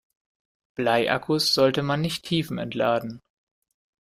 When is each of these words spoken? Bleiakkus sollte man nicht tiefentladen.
Bleiakkus 0.73 1.53
sollte 1.53 1.83
man 1.83 2.01
nicht 2.01 2.25
tiefentladen. 2.25 3.19